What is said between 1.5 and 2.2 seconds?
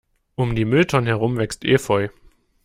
Efeu.